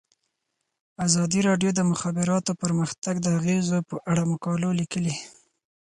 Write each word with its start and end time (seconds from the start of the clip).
ازادي 1.05 1.39
راډیو 1.49 1.69
د 1.73 1.75
د 1.77 1.81
مخابراتو 1.91 2.51
پرمختګ 2.63 3.15
د 3.21 3.27
اغیزو 3.37 3.77
په 3.89 3.95
اړه 4.11 4.23
مقالو 4.31 4.69
لیکلي. 4.79 5.15